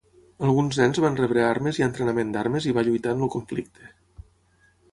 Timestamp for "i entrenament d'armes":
1.81-2.67